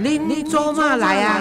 [0.00, 1.40] 恁做嘛来啊？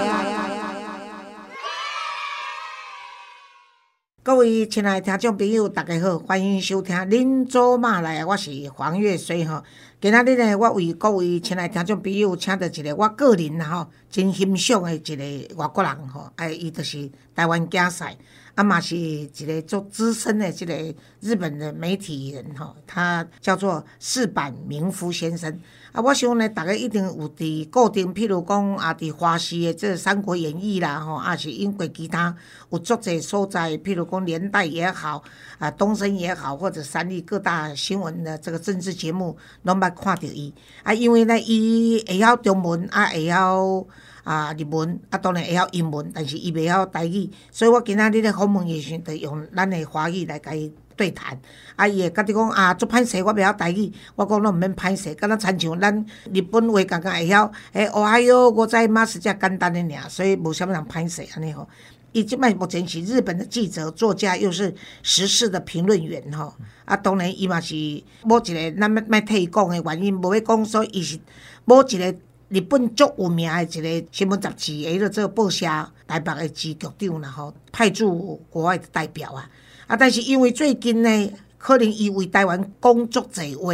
[4.24, 9.64] 各位亲爱的听众朋友，大家好，欢迎收听《恁做嘛来》，我是黄月水吼。
[10.02, 18.18] 今仔日呢，我为各位亲爱的听众朋友请到一个我个人吼真欣赏的一个外国人吼，哎，伊就是台湾竞赛。
[18.56, 20.74] 啊嘛是一个做资深的这个
[21.20, 25.60] 日本的媒体人吼，他叫做四坂明夫先生。
[25.98, 32.36] 啊，我想呢，大家一定有伫固定，譬如讲啊，伫华视的这《三国演义》啦，吼，啊是因为其他
[32.70, 35.24] 有足侪所在，譬如讲年代也好，
[35.58, 40.54] 啊东升也好，或者三立各大新闻的这个政治节目，拢捌看到伊。
[40.84, 43.84] 啊，因为呢，伊会晓中文，啊会晓。
[44.24, 51.40] 啊，日文啊，当然会晓英文，但是伊袂晓台语，所以我今仔日咧访问伊时，就用咱的华语来甲伊对谈。
[51.78, 61.66] 啊，伊会甲你讲啊，做歹势，我袂晓台语，我讲拢毋免歹势，敢若亲像咱日本话刚刚会晓，诶，哦哎哟，我在马是遮简单的尔，所以无啥物人歹势安尼吼。
[62.12, 64.74] 伊即摆目前是日本的记者、作家，又是
[65.04, 66.54] 时事的评论员吼。
[66.86, 67.76] 啊，当然伊嘛是
[68.24, 71.20] 某一个，咱莫替伊讲的原因，无要讲说伊是
[71.64, 72.16] 某一个。
[72.50, 75.66] 日本足有名的一个新闻杂志，迄个做报社
[76.08, 79.50] 台北的支局长啦吼，派驻国外的代表啊。
[79.88, 83.74] 啊，但是因为最近呢，可能伊为台湾工作侪话，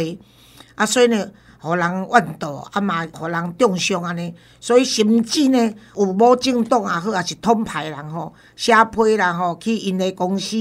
[0.74, 4.34] 啊，所以呢，互人怨妒，啊嘛，互人中伤安尼。
[4.60, 10.56] 所以甚至呢，有无政党也好，也是通派人吼，写批啦吼，去因的公司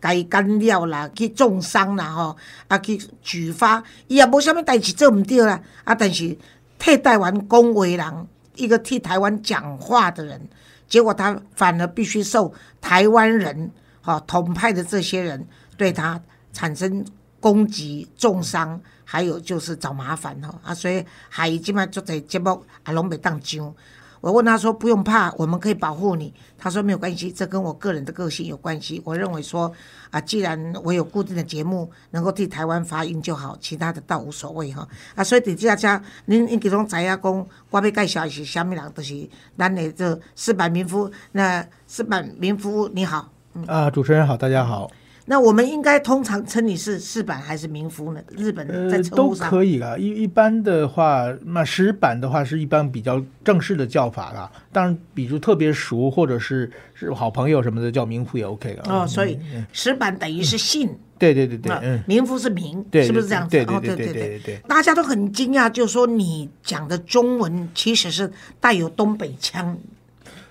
[0.00, 2.36] 甲伊干扰啦，去重伤啦吼，
[2.68, 6.38] 啊去举发，伊也无啥物代志做毋对啦，啊，但是。
[6.80, 10.40] 替台湾讲话人，一个替台湾讲话的人，
[10.88, 13.72] 结果他反而必须受台湾人、
[14.08, 16.20] 哦统派的这些人对他
[16.52, 17.04] 产生
[17.40, 20.74] 攻击、重伤，还有就是找麻烦哈啊！
[20.74, 22.50] 所以海基本上就在节目
[22.82, 23.74] 啊，拢袂当上。
[24.20, 29.00] 我问他说：“不用怕，我们可以保护你。”他说：“没有关系，这跟我个人的个性有关系。
[29.04, 29.72] 我认为说
[30.10, 34.88] 啊，既然我有固定的节目，能够替台湾发音就好，其他的倒无所谓哈。
[35.14, 41.08] 啊，所以底下家您您其中知影讲，我要介绍的是虾米人，就是咱的这四百民夫。
[41.30, 43.30] 那四百民夫你好，
[43.66, 44.90] 啊，主持人好，大家好。
[45.30, 48.20] 那我们应该通常称你是四板还是民夫呢？
[48.34, 49.94] 日本在称呼上都可以啊。
[49.98, 54.50] 一一般的话，那石板的话是一般比较正式的叫法啦。
[54.72, 58.84] 当然，比如特别熟或者是是好朋友什么的，叫民夫也 OK 了。
[58.88, 59.38] 哦，所以
[59.70, 60.88] 石板等于是姓。
[61.18, 63.50] 对对对对，嗯，民夫是民，是不是这样子？
[63.50, 64.60] 对对对对对对。
[64.68, 68.30] 大家都很惊讶，就说你讲的中文其实是
[68.60, 69.76] 带有东北腔。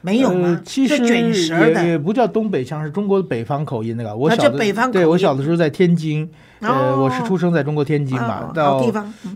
[0.08, 0.62] 没有吗？
[0.64, 4.16] 其实也也不叫东北腔，是中国的北方口音那个。
[4.16, 4.58] 我小的
[4.90, 6.30] 对我小的时候在天津，
[6.62, 8.50] 呃，我是出生在中国天津嘛。
[8.56, 8.82] 到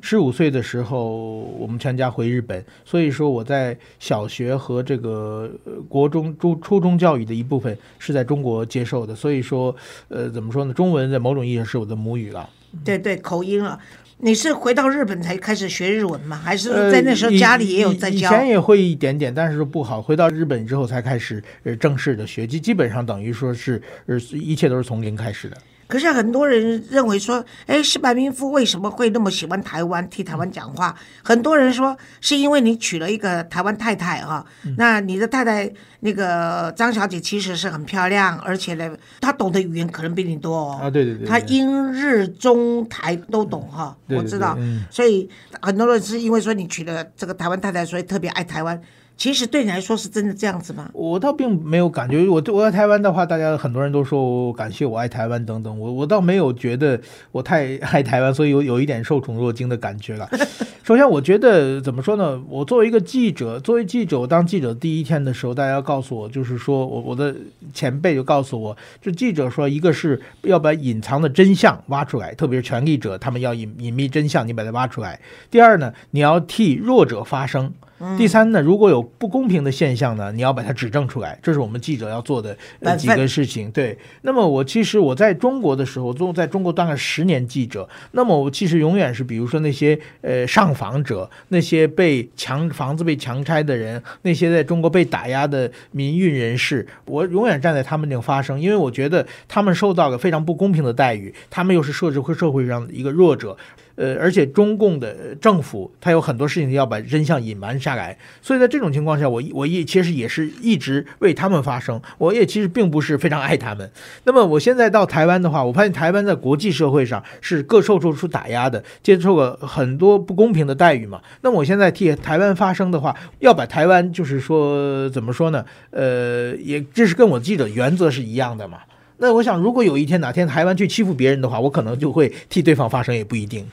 [0.01, 5.51] 十五岁的时候，我们全家回日本，所以说我在小学和这个
[5.89, 9.13] 国中、初初中教育的一部分是在中国接受的。
[9.13, 9.75] 所以说，
[10.07, 10.73] 呃，怎么说呢？
[10.73, 12.49] 中文在某种意义上是我的母语了。
[12.85, 13.77] 对对，口音了。
[14.23, 16.39] 你是回到日本才开始学日文吗？
[16.43, 18.17] 还是在那时候家里也有在教？
[18.17, 19.99] 以前也会一点点，但是不好。
[20.01, 25.57] 回到日本之后才开始呃正式的学，基基本上等于说是呃一切都是从零开始的。
[25.91, 30.96] 可是很多人认为说，哎，石柏明夫为什么会那么喜欢台湾，替台湾讲话？
[31.22, 34.46] 很多人说是因为你娶了一个台湾太太哈。
[34.78, 35.69] 那你的太太
[36.00, 40.80] 那个张小姐其实是很漂亮，而且呢，她懂的语言可能比你多哦。
[40.84, 41.28] 啊，对对对。
[41.28, 44.57] 她英日中台都懂哈，我知道。
[44.90, 45.30] 所以
[45.62, 48.81] 很多人是因为说你娶了这个台湾太太，所以特别爱台湾。
[49.21, 50.89] 其实对你来说是真的这样子吗？
[50.93, 56.99] 我倒并没有感觉，我我在台湾的话，大家很多人都说我感谢我爱台湾等等，我我倒没有觉得
[57.31, 60.27] 我太爱台湾，所以有有一点受宠若惊的感觉了。
[60.83, 62.41] 首先，我觉得怎么说呢？
[62.49, 67.35] 我作为一个记者，作为记者，我当记者第一天的时候，大家告诉我，就是说我我的
[67.75, 75.19] 前辈就告诉我，就记者说，一个是要把隐藏的真相挖出来，特别是权力者，他们要隐隐秘真相，你把它挖出来。
[75.51, 77.71] 第二呢，你要替弱者发声。
[78.18, 82.56] 第三呢，如果有不公平的现象呢，你要把它指证出来，这是我们记者要做的
[82.98, 83.69] 几个事情。
[83.71, 103.56] 对，那么我其实我在中国的时候，做在中国当了十年记者，那么我其实永远是，比如说那些呃上访者，那些被强房子被强拆的人，那些在中国被打压的民运人士，我永远站在他们那发声，因为我觉得他们受到了非常不公平的待遇，他们又是社会社会上的一个弱者。
[103.95, 113.89] 呃，而且中共的政府他有很多事情要把真相隐瞒下来，所以在这种情况下，我我也其实也是一直为他们发声，我也其实并不是非常爱他们。
[114.23, 121.21] 那么我现在到台湾的话，我发现台湾在国际社会上是各受处处打压的，接受了很多不公平的待遇嘛。
[121.41, 125.65] 那么我现在替台湾发声的话，要把台湾就是说怎么说呢？
[125.91, 128.79] 呃，也这是跟我记者原则是一样的嘛。
[129.21, 133.63] 那我想，如果有一天哪天台湾去欺负别人的话，我可能就会替对方发声，也不一定。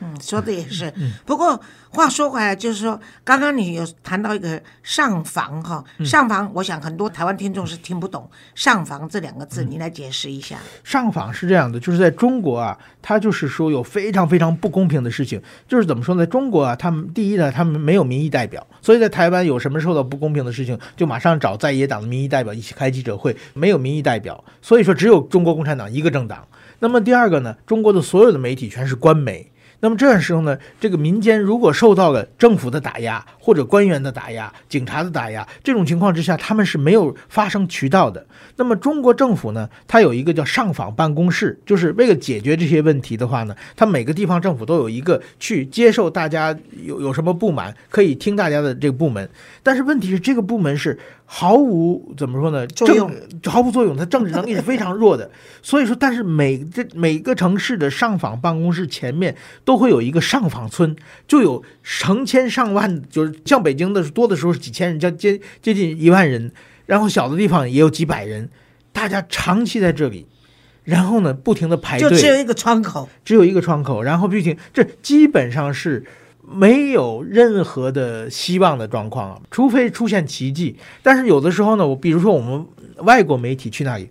[0.00, 0.92] 嗯，说的也是。
[1.24, 1.60] 不过
[1.90, 10.58] 话说回来，就是说，刚刚你有谈到一个上访哈，上访，我想很多台湾听众是听不懂“上访”这两个字，你来解释一下。
[10.82, 16.26] 上访是这样的，就是在中国啊，它就是说有非常非常不公平的事情，就是怎么说呢？
[16.26, 26.46] 中国啊，他们第一呢，他们没有民意代表，所以在台湾有什么受到不公平的事情，就马上找在野党的民意代表一起开记者会，没有民意代表，所以说只有中国共产党一个政党。
[26.80, 29.50] 那么第二个呢，中国的所有的媒体全是官媒。
[29.84, 38.26] 那么这时候呢，这个民间如果受到了政府的打压，或者官员的打压、警察的打压，这种情况之下，他们是没有发声渠道的。
[38.56, 49.28] 那么中国政府呢，它有一个叫上访办公室，就是为了解决这些问题的话呢，它每个地方政府都有一个去接受大家有有什么不满，可以听大家的这个部门。
[49.62, 50.98] 但是问题是，这个部门是。
[51.26, 52.66] 毫无怎么说呢？
[52.66, 53.10] 作用
[53.46, 55.30] 毫无作用，它政治能力是非常弱的。
[55.62, 59.34] 所以说，但是每这每个城市的上访办公室前面
[59.64, 60.94] 都会有一个上访村，
[61.26, 66.52] 就有成千上万，就是像北京的多的时候是几千人，将接接近一万人，
[66.86, 68.50] 然后小的地方也有几百人，
[68.92, 70.26] 大家长期在这里，
[70.84, 76.04] 然后呢，不停的排队，就只有一个窗口，只有一个窗口，然后不停，这基本上是。
[76.46, 80.76] 没有任何的希望的状况啊，除非出现奇迹。
[81.02, 82.66] 但是有的时候呢，我比如说我们
[82.98, 84.10] 外国媒体去那里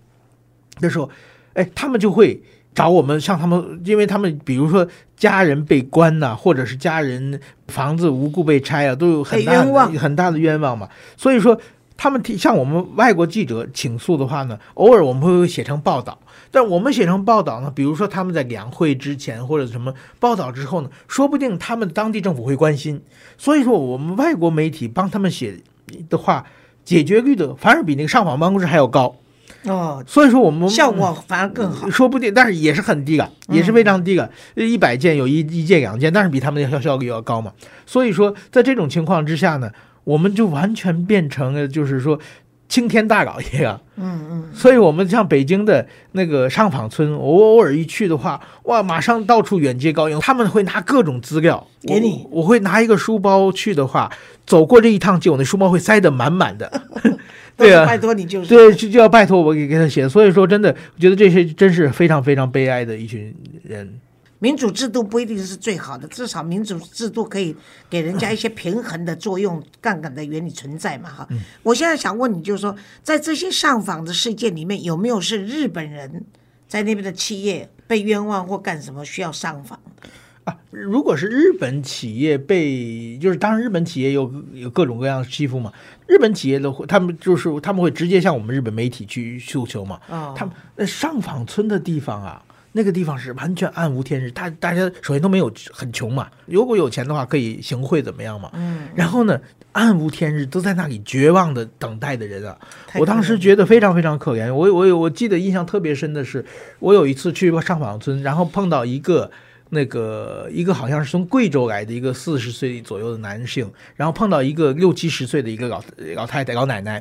[0.80, 1.08] 的时候，
[1.54, 2.42] 哎，他们就会
[2.74, 4.86] 找我们，像他们，因为他们比如说
[5.16, 10.88] 家人被关呐，或者是家人房子无故被拆啊，都有很大很大的冤枉嘛。
[11.16, 11.58] 所以说，
[11.96, 16.18] 他们提向我们外国记者倾诉的话呢，偶尔我们会写成报道。
[16.50, 23.02] 但我们写成报道呢，比如说他们在两会之前或者什么报道之后呢，说不定他们当地政府会关心。
[23.36, 25.60] 所以说，我们外国媒体帮他们写
[26.08, 26.44] 的话，
[26.84, 29.16] 解决率的反而比那个上访办公室还要高。
[29.64, 31.88] 哦，所以说我们效果反而更好。
[31.88, 34.30] 说不定，但是也是很低的，也是非常低的。
[34.54, 37.52] 一百件有一一件两件，但是比他们的效效率要高嘛。
[37.86, 39.70] 所以说，在这种情况之下呢，
[40.04, 42.20] 我们就完全变成了就是说。
[42.66, 51.64] 青天大老爷啊，嗯嗯，所以我们像北京的那个上访村，我偶尔一去的话，哇，马上到处远接高迎，他们会拿各种资料。
[51.82, 54.10] 给你，我会拿一个书包去的话，
[54.46, 56.82] 走过这一趟就那书包会塞得满满的，
[57.54, 64.00] 对啊，拜托你就是，对，就就要拜托我给给他写，所以说真的，我觉得这些真是非常非常悲哀的一群人。
[64.44, 67.56] 民主制度不一定是最好的，至少民主制度可以
[67.88, 71.08] 给人家一些平衡的作用，杠杆的原理存在嘛？
[71.08, 71.26] 哈，
[71.62, 76.26] 我现在想问你，就是说，在这些上访的事件里面，有没有是日本人
[76.68, 80.08] 在那边的企业被冤枉或干什么需要上访的？
[80.44, 85.72] 啊，如果是日本企业被，就是当然日本企业有有各种各样的欺负嘛，
[86.06, 89.98] 日本企业的他们就是他们会直接向我们日本媒体去诉求嘛。
[90.06, 92.44] 啊，他们那上访村的地方啊。
[92.76, 98.50] 那个地方是完全暗无天日，大大家首先都没有很穷嘛，如果有钱的话可以行贿怎么样嘛？
[98.54, 99.40] 嗯，然后呢，
[99.70, 102.58] 暗无天日，都在那里绝望的等待的人啊，
[102.98, 104.52] 我当时觉得非常非常可怜。
[104.52, 106.44] 我我我记得印象特别深的是，
[106.80, 109.30] 我有一次去上访村，然后碰到一个
[109.70, 115.80] 那个一个好像是从贵州来的一个四十岁左右的男性，然后碰到一个六七十岁的一个老
[116.16, 117.00] 老太太老奶奶，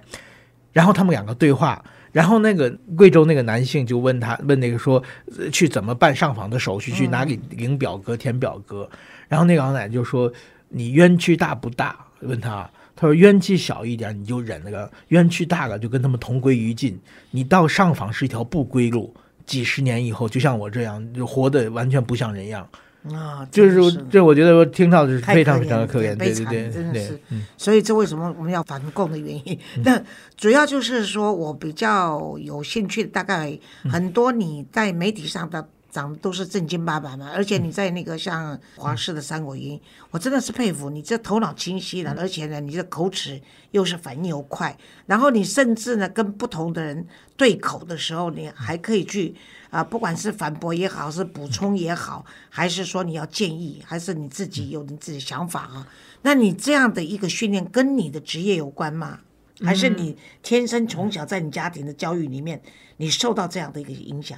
[0.72, 1.84] 然后他们两个对话。
[2.14, 5.04] 然后那个贵州那个男性就问他问那个说
[5.52, 8.90] 去怎么办上访的手续，去哪里领表格填表格。
[9.28, 10.32] 然后那个老奶奶就说
[10.70, 17.00] ：“你冤屈大不大？”问他，他说：“冤屈小一点你就忍那个，冤屈大了就跟他们同归于尽。
[17.32, 19.12] 你到上访是一条不归路，
[19.46, 22.70] 几十年以后就像我这样，就活得完全不像人样。”
[23.12, 27.20] 啊，就是这，我觉得我听到的是非常非常的可怜，对对对，真的是。
[27.58, 29.60] 所以这为什么我们要反共的原因？
[29.84, 30.02] 那
[30.38, 33.60] 主要就是说我比较有兴趣，大概
[33.92, 47.06] 很多你在媒体上的长得都是正经八百嘛，而且你在那个像华视的《三国音》，我真的是佩服你，这头脑清晰了，而且呢，你的口齿又是反应又快，然后你甚至呢跟不同的人
[47.38, 49.36] 对口的时候，你还可以去。
[49.70, 55.88] 啊，不管是反驳也好，是补充也好，还是说你要建议，还是你自己有你自己的想法啊？
[56.22, 59.22] 那你这样的一个训练跟你的职业有关吗？
[59.62, 62.62] 还是你天生从小在你家庭的教育里面，
[62.98, 64.38] 你受到这样的一个影响？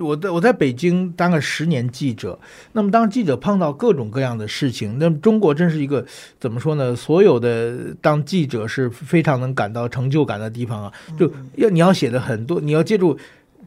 [0.00, 2.38] 我在我在北京当了十年记者，
[2.72, 6.04] 那么当记者碰到各种各样的事情，那么中国真是一个
[6.38, 6.96] 怎么说呢？
[6.96, 13.18] 所有的当记者是非常能感到成就感的地方啊，就要你要写的很多，你要借助。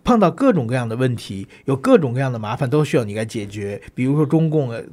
[0.05, 3.81] 碰到各种各样的问题，有各种各样的麻烦，都需要你来解决。
[3.95, 4.83] 比如说中共呃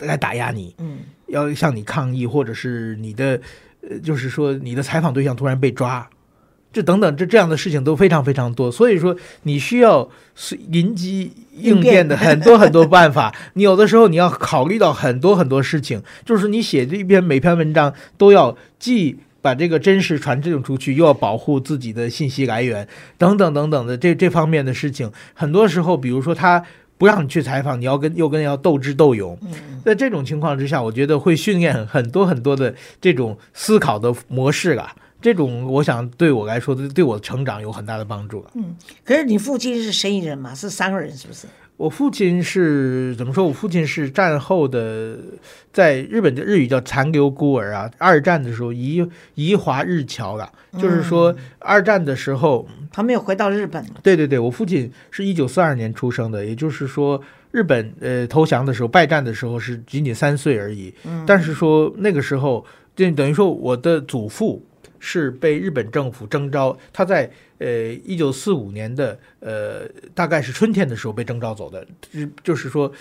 [0.00, 3.40] 来打压你，嗯，要向你抗议，或者是你的
[3.88, 6.10] 呃，就是说你的采访对象突然被抓，
[6.72, 8.70] 这等等这这样的事情都非常非常多。
[8.70, 13.34] 所以说你需要是临机应变的很多很多办法。
[13.54, 19.16] 你有的时候你要考虑到很多很多事情，就是你写这一篇每篇文章都要既。
[19.42, 22.86] 把这个真实传递出去，又要保护自己的信息来源，
[23.16, 26.62] 等等等等的这这方面的事情，很多时候，比如说他
[26.98, 29.38] 不让你去采访，你要跟又跟要斗智斗勇，
[29.82, 38.74] 在这种情况之下，我觉得会训练很多很多的这种思考的模式啊，这种我想对我来说，对我的成长有很大的帮助嗯，
[39.04, 41.46] 可是你父亲是生意人嘛，是商人，是不是？
[41.76, 43.46] 我父亲是怎么说？
[43.46, 45.16] 我父亲是战后的，
[45.72, 47.90] 在日本的日语叫残留孤儿啊。
[47.96, 49.02] 二战的时候移
[49.34, 53.82] 移华日侨了，就是说二战的时候他没有回到日本。
[54.02, 57.18] 对对对，我父亲是一九四二年出生的，也就是说
[57.50, 60.92] 日本呃投降的时候败战的时候是仅仅三岁而已。
[61.26, 62.62] 但是说那个时候
[62.94, 64.62] 就等于说我的祖父。
[65.00, 67.28] 是被日本政府征召，他在
[67.58, 69.80] 呃一九四五年的呃
[70.14, 72.92] 大概是春天的时候被征召走的，就就是说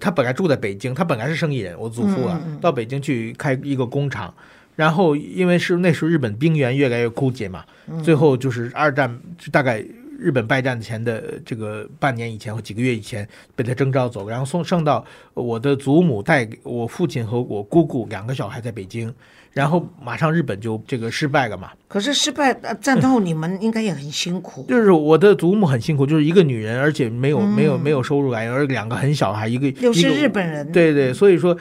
[0.00, 4.34] 他本来住在北京，他本来是生意人，我祖父啊到北京去开一个工厂，
[4.74, 7.64] 然后因为是那时候日本兵源越来越枯竭嘛，
[8.02, 9.84] 最后就是二战大概
[10.18, 15.04] 日本败战前的这个半年以前或几个月以前被他征召走，然后送剩到
[15.34, 19.14] 我的祖母带我父亲和我姑姑两个小孩在北京。
[19.52, 21.70] 然后马上日本就这个失败了嘛？
[21.88, 24.64] 可是失败战斗你们应该也很辛苦。
[24.68, 31.56] 就是我的祖母很辛苦，就是一个女人，而且没有没有没有收入来源，而两个很小孩，一个又是日本人，对对，所以说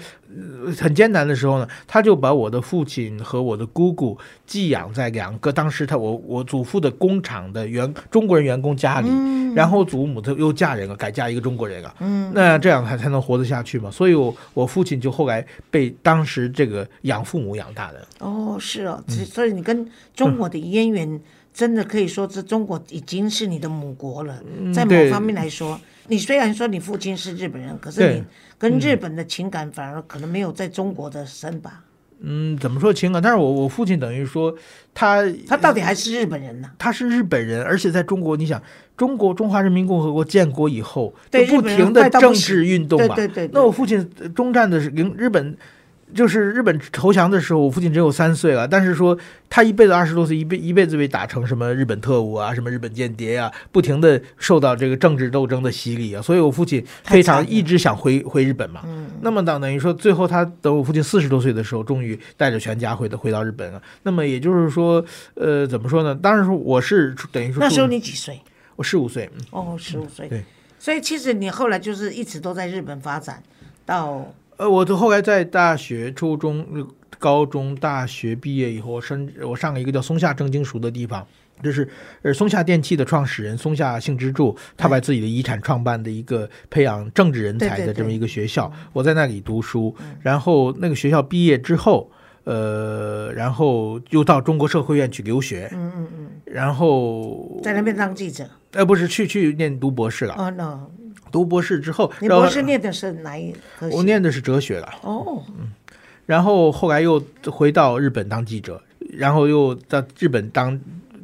[0.78, 9.10] 很艰难的时候呢，他就把我的父亲和我的姑姑寄养在两个当时他我我祖父的工厂的员中国人员工家里，
[9.56, 13.90] 然后祖母她又嫁人了，改嫁一个中国人了，嗯，那这样他才能活得下去嘛。
[13.92, 18.08] 所以，我我父亲就后来被当时这个养父母养大的。
[18.20, 21.22] 哦，是哦，所以你跟中国的渊源
[21.54, 24.42] 真的可以说，这中国已经是你的母国了。
[24.74, 28.24] 在某方面来说，你虽然说你父亲是日本人，可是你
[28.58, 31.84] 跟日本的情感反而可能没有在中国的深吧？
[32.24, 33.22] 嗯，怎么说情感？
[33.22, 34.56] 但是我我父亲等于说
[34.94, 36.70] 他他到底还是日本人呢？
[36.78, 38.62] 他是日本人，而且在中国，你想，
[38.96, 41.14] 中国中华人民共和国建国以后，
[41.50, 43.16] 不停的政治运动嘛。
[43.16, 43.52] 对对对。
[43.54, 45.58] 那我父亲中战的是零日本。
[46.14, 48.68] 就是日本投降的时候，我父亲只有三岁了。
[48.68, 49.18] 但是说
[49.50, 56.22] 他一辈子二十多岁，一辈一辈子被打成什么日本特务啊，什么日本间谍啊，不停的受到这个政治斗争的洗礼啊。
[56.22, 58.82] 所以我父亲非常一直想回回日本嘛。
[58.86, 59.08] 嗯。
[59.22, 63.82] 那么等等于说，最后他等我父亲四十多岁的时候，终于带着全家回的回到日本了。
[64.04, 65.04] 那么也就是说，
[65.36, 66.14] 呃，怎么说呢？
[66.14, 68.40] 当然说我是等于说那时候你几岁？
[68.76, 69.30] 我十五岁。
[69.52, 70.28] 哦，十五岁。
[70.28, 70.44] 对。
[70.78, 73.42] 所以其实你后来就是一直都在日本发展
[73.86, 74.34] 到。
[74.62, 76.64] 呃，我后来在大学、初中、
[77.18, 81.26] 高中、大学毕业以后，我升我上了一个叫松下正经塾的地方，
[81.64, 81.90] 这是
[82.22, 88.72] 呃松下电器的创始人松下幸之助他把自己的遗产创办的一个培养政治人才的这么一个学校。
[88.94, 92.12] 我在那里读书，然后那个学校毕业之后，
[92.44, 100.36] 呃，然后又到中国社会院去留学，嗯嗯嗯，然后在那边当记者，呃，不是去去念读博士了。
[101.32, 103.88] 读博士之后，你博士念的是哪一科？
[103.90, 104.94] 我念的是哲学了。
[105.02, 105.72] 哦，嗯，
[106.26, 108.82] 然后后来又回到日本当记者，
[109.14, 110.80] 然后又在日本当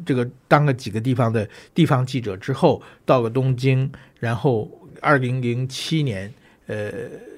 [0.06, 4.72] 这个当了几个地方的地方记者之后，到了东京，然后
[5.02, 6.34] 二零零七年，
[6.68, 6.92] 呃，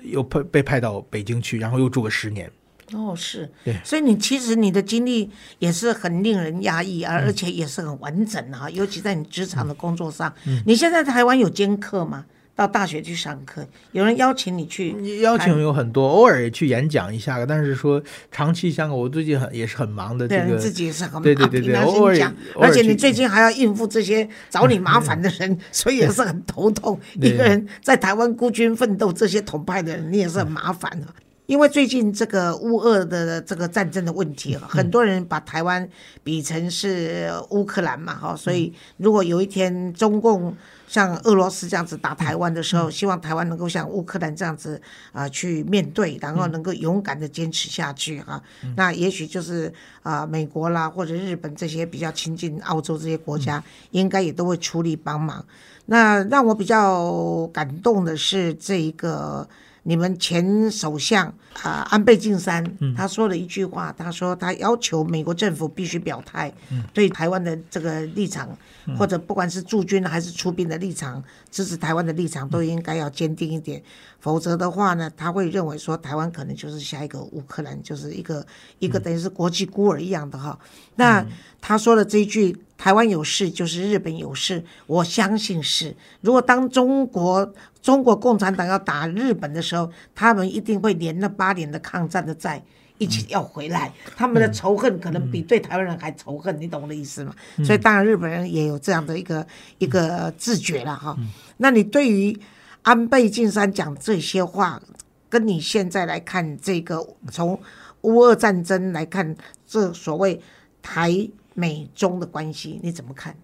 [0.04, 2.50] 又派被派到北京去，然后又住了十年。
[2.92, 10.34] 哦，是，对，所以你其实你的经历也是很令人压抑，而而且也是很完整啊，尤其在你职场的工作上。
[10.48, 12.26] 嗯，你现在台湾有兼课吗？
[12.60, 14.94] 到大学去上课，有人邀请你去？
[15.22, 17.46] 邀请有很多，偶尔也去演讲一下。
[17.46, 20.28] 但是说长期相我最近很也是很忙的。
[20.28, 22.36] 这个自己也是很忙，对对对对，偶尔讲。
[22.60, 27.00] 而且你最近还要应付这些找你麻烦的人， 所以也是很头痛。
[27.16, 31.08] 一个人在台湾孤军奋斗，这些同派的人，你也是很麻烦的。
[31.46, 35.88] 因为最近这个乌俄的这个战争的问题，很多人把台湾
[36.24, 40.56] 比成是乌克兰嘛，哈，所以如果有一天中共
[40.90, 44.82] 像俄罗斯这样子打台湾的时候，希望台湾能够像乌克兰这样子
[45.12, 48.42] 啊去面对，然后能够勇敢的坚持下去哈。
[48.76, 55.46] 那也许就是啊美国啦或者日本这些比较亲近澳洲这些国家，应该也都会出力帮忙。
[55.86, 59.48] 那让我比较感动的是这一个。
[59.84, 61.34] 你们前首相
[61.64, 62.64] 啊安倍晋三，
[62.96, 66.54] 他说了一句话，他说他要求美国政府必须表态，
[66.94, 68.50] 对台湾的这个立场，
[68.98, 73.82] 或者不管是驻军还是出兵的立场，支持台湾的立场，都应该要坚定一点，
[74.20, 78.46] 否则的话呢，他会认为说台湾可能就是下一个乌克兰，就是一个
[78.80, 80.58] 一个等于是国际孤儿一样的哈。
[80.96, 81.26] 那
[81.62, 82.58] 他说的这一句。
[82.80, 85.94] 台湾有事就是日本有事，我相信是。
[86.22, 92.62] 如果当中国中国共产党要打日本的时候，他们一定会连那八年的抗战的债
[92.98, 93.92] 一起要回来。
[94.16, 97.34] 他们的仇恨可能比对台湾人还仇恨，你懂我的意思吗？
[97.64, 99.46] 所以当然日本人也有这样的一个
[99.78, 101.18] 一个自觉了哈。
[101.58, 102.38] 那你对于
[102.84, 104.82] 安倍晋三讲这些话，
[105.30, 107.60] 跟你现在来看这个从
[108.02, 110.42] 乌俄战争来看，这所谓
[110.82, 111.30] 台。
[111.56, 113.36] 美中的关系你怎么看？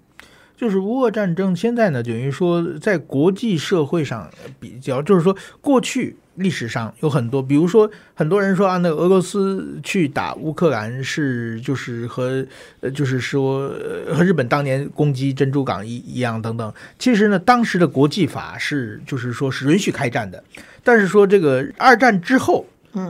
[0.57, 12.45] 就是乌俄战争现在呢，等于说在国际社会上比较，就是说过去历史上有很多，比如说很多人说啊，那俄罗斯去打乌克兰是就是和
[12.79, 13.69] 呃就是说
[14.13, 16.73] 和日本当年攻击珍珠港一一样等等。
[16.97, 20.43] 其实呢，当时的国际法是就是说是允许开战的，
[20.83, 22.65] 但是说这个二战之后。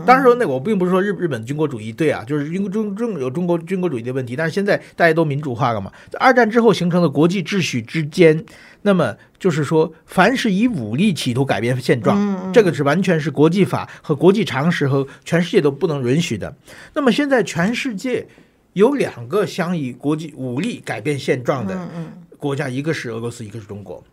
[0.06, 4.36] 当时说，那我并不是说日日本军国主义对啊，就是中中中有中国军国主义的问题。
[4.36, 8.44] 但是现在大家都民主化了嘛，在二战之后形成的国际秩序之间，
[8.82, 16.56] 那么就是说，凡是以武力企图改变现状，这个是完全是国际法和国际常识和全世界都不能允许的。
[16.94, 18.27] 那么现在全世界
[18.74, 21.89] 有两个想以国际武力改变现状的
[22.38, 24.04] 国家，一个是俄罗斯，一个是中国。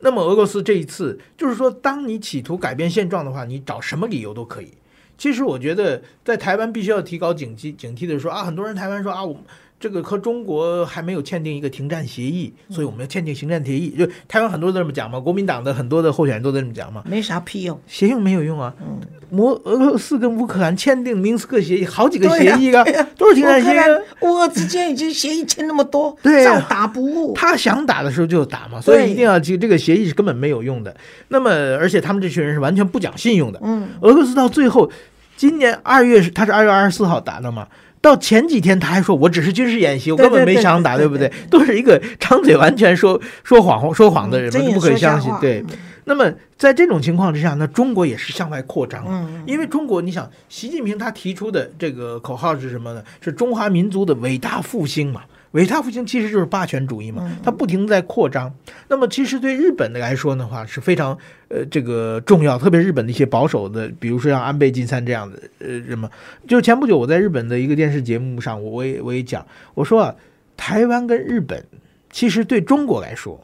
[0.00, 4.72] 那么俄罗斯这一次就是说，当你企图改变现状的话，你找什么理由都可以。
[5.18, 9.42] 其实我觉得，在台湾必须要提高警惕，警惕的说啊，很多人台湾说啊，我们
[9.80, 13.90] 这个和中国还没有签订一个停战协议，所以我们要签订停战协议。
[13.90, 18.74] 就台湾很多都这么讲嘛，国民党的很多的候选人都这么讲嘛，没啥屁用，协议没有用啊。
[18.80, 18.98] 嗯，
[19.30, 22.84] 摩俄罗斯跟乌克兰签订明斯克协议，好几个协议啊，
[23.16, 24.26] 都是停战协议。
[24.26, 27.32] 乌俄之间已经协议签那么多，对，照打不误。
[27.34, 30.96] 他想打的时候就打嘛，所以一定要记这个协议是根本没有用的。
[31.28, 33.60] 那么，而且他们这群人是完全不讲信用的。
[33.62, 34.90] 嗯，俄罗斯到最后。
[35.38, 37.68] 今年二月是他是二月二十四号打的嘛？
[38.00, 41.32] 到前几天他还说我只是军事演习，我根本没想打，对不对？
[41.48, 45.32] 都是一个张嘴完全说说谎说谎的人，不可以相信。
[45.40, 45.64] 对，
[46.06, 49.04] 那么在这种情况之下，那中国也是向外扩张，
[49.46, 53.04] 因为中国你想，习近平他提出的这个口号是什么呢？
[53.20, 55.22] 是中华民族的伟大复兴嘛？
[55.52, 58.52] 伟大复兴其实就是霸权主义嘛，它不停在扩张。
[58.88, 61.16] 那么其实对日本的来说的话是非常
[61.48, 66.10] 呃这个重要，特别日本的一些保守的，比如说像安倍晋三这样的呃人嘛。
[66.46, 70.14] 就前不久我在日本的一个电视节目上，我我也我也讲，我说啊，
[70.56, 71.64] 台湾跟日本
[72.10, 73.42] 其实对中国来说，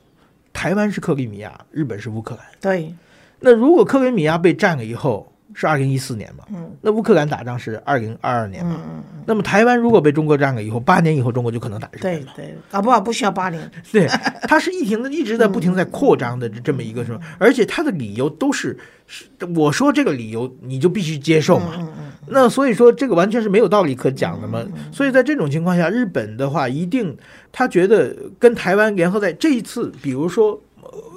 [0.53, 2.45] 台湾是克里米亚，日本是乌克兰。
[2.61, 2.95] 对。
[3.41, 6.45] 那如果克里米亚被占了以后，是二零一四年嘛？
[6.51, 8.77] 嗯，那乌克兰打仗是二零二二年嘛？
[8.77, 12.27] 嗯嗯那么台湾如果被中国占了以后，八年以后中国就可能打日本了。
[12.37, 13.71] 对对，搞不好不需要八年。
[13.91, 14.07] 对，
[14.49, 17.21] 它是一停的，一直在不停在扩张的这么一个什么？
[17.39, 19.25] 而且它的理由都是，是
[19.57, 21.73] 我说这个理由你就必须接受嘛。
[21.77, 22.05] 嗯嗯。
[22.27, 24.63] 那所以说这个完全是没有道理可讲的嘛。
[24.93, 27.17] 所以在这种情况下，日本的话一定
[27.53, 30.61] 他觉得跟台湾联合在这一次，比如说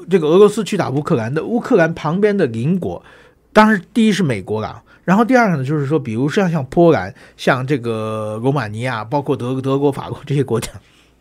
[0.10, 3.04] 这个俄罗斯去打乌克兰的乌克兰旁边的邻国。
[3.54, 10.72] 当然，第一是美国了，然后第二个呢，就是说，比如像像波兰、像这个罗马尼亚，包括德德国、法国这些国家，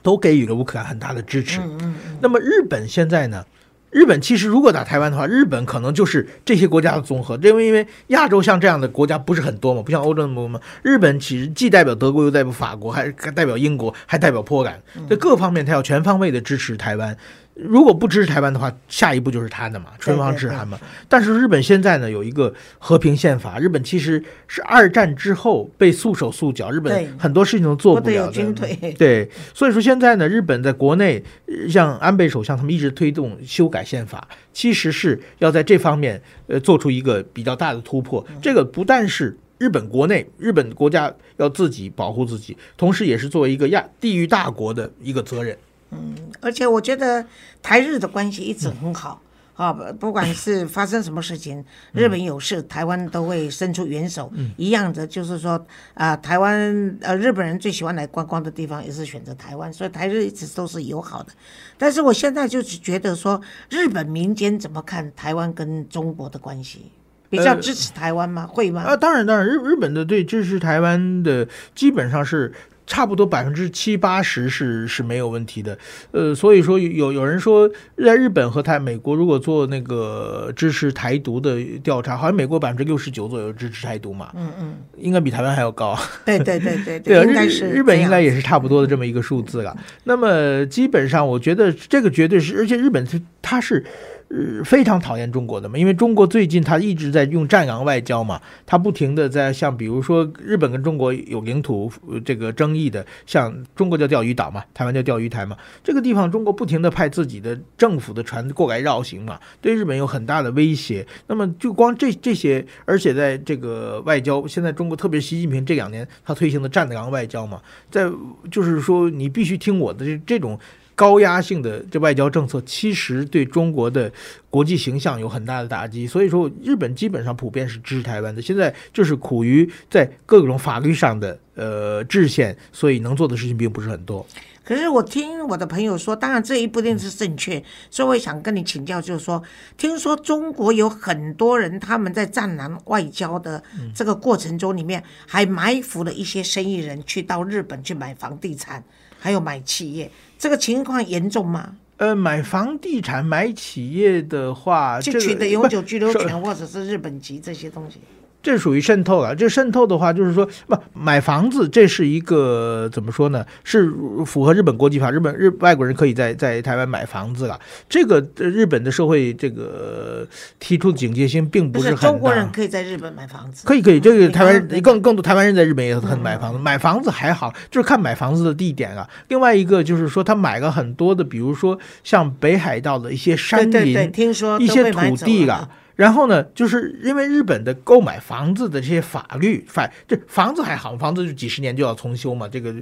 [0.03, 1.61] 都给予了乌克兰很大的支持。
[1.61, 1.95] 嗯嗯。
[2.21, 3.45] 那么日本现在呢？
[3.89, 10.61] 日本其实如果打台湾的话，日本可能就是这些国家的综合，因为因为亚洲像这样的国家不是很多嘛，不像欧洲那么多嘛。
[10.83, 17.17] 日本其实既代表德国，又代表法国，还代表英国，还代表波兰，在各方面他要全方位的支持台湾。
[17.57, 20.79] 如果不支持台湾的话，下一步就是他的嘛，唇亡齿寒嘛。
[21.09, 28.93] 但是日本现在呢有一个和平宪法，日本其实是二战之后被束手束脚，日本很多事情都做不了的。
[28.99, 31.25] 对，所以说现在呢，日本在国内
[31.69, 38.23] 像安倍首相他们一直推动修改宪法，其实是要在这方面呃做出一个比较大的突破。
[38.43, 45.57] 这个不但是日本国内，日本国家要自己保护自己，同时也是作为一个亚地域大国的一个责任。
[45.97, 47.25] 嗯，而且我觉得
[47.63, 49.21] 台日的关系一直很好，
[49.55, 54.31] 啊，不不管是发生什么事情，日本有事，台湾都会伸出援手。
[54.57, 61.33] 一样的，就是说啊、台湾呃，日本人最喜欢来观光的地方也是选择台湾，所以台日一直都是友好的。
[61.79, 66.93] 但是我现在就是觉得说，日本民间怎么看台湾跟中国的关系？
[67.29, 68.47] 比较呃支持台湾吗？
[68.47, 68.83] 会吗？
[68.83, 72.53] 啊，当然，当然，日日本的对支持台湾的基本上是
[72.87, 75.77] 差不多百分之七八十是是没有问题的。
[76.13, 85.99] 呃，所以说有有人说，在日本和台美国如果做那个支持台独的调查，好像美国百分之六十九左右支持台独嘛，嗯嗯，应该比台湾还要高。
[86.25, 89.77] 对对对对 对啊，应该日是日本应该也是差不多的这么一个数字了。
[90.05, 93.85] 那么基本上，我觉得这个绝对是，而且日本是它是。
[94.29, 101.89] 呃，非常讨厌中国的嘛，因为中国最近它一直在用战狼外交嘛，它不停的在像比如说日本跟中国有领土、
[102.25, 111.07] 这个争议的，像中国叫钓鱼岛嘛，台湾叫钓鱼台嘛，这个地方中国不停的派自己的政府的船过来绕行嘛，对日本有很大的威胁。
[111.29, 117.63] 那么就光这这些，而且在这个外交，现在中国特别习近平这两年他推行的战狼外交嘛，
[117.93, 118.11] 在
[118.51, 120.59] 就是说你必须听我的这这种。
[120.97, 124.11] 高压性的这外交政策，其实对中国的
[124.51, 126.07] 国际形象有很大的打击。
[126.07, 128.43] 所以说，日本基本上普遍是支持台湾的。
[128.43, 134.27] 现在就是苦于在各种法律上的呃制限，所以能做的事情并不是很多。
[134.65, 139.41] 可是我听我的朋友说，当然这一不一定是正确，所以我想跟你请教，就是说，
[139.77, 143.63] 听说中国有很多人他们在战狼外交的
[143.95, 148.83] 这个过程中里面，还埋伏了一些生意人去到日本去买房地产，
[149.21, 151.77] 还有买企业，这个情况严重吗？
[151.99, 157.99] 呃，买房地产、买企业的话，就取得永久居留权或者是日本籍这些东西。
[158.47, 159.35] 这属于渗透了。
[159.35, 163.45] 这渗透的话，就是说，不买房子，这是一个怎么说呢？
[163.65, 163.91] 是
[164.25, 167.59] 符合日本国际法，日本日外国人可以在在台湾买房子了。
[167.89, 170.25] 这个呃日本的社会这个
[170.61, 179.11] 提出警戒心并不是很中国人可以在日本买房子，可以可以，这个台湾对更更多台湾人在日本也很买房子，买房子还好，就是看买房子的地点啊。
[179.27, 185.69] 另外一个就是说，他买了很多的，比如说像北海道的一些山林，对对对，听说一些土地啦。
[185.97, 192.47] 然后呢，就是因为日本的购买房子的这些法律法，这房子还好，房子就几十年就要重修嘛。
[192.47, 192.75] 这个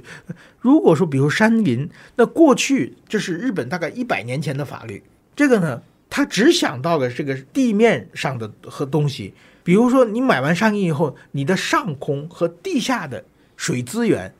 [0.59, 5.01] 如果说比如山林，那过去这是日本大概一百年前的法律，
[5.33, 13.23] 这个呢，他只想到了这个地面上的和东西，比如说你买完山林以后，你的上空和地下的
[13.55, 14.33] 水资源，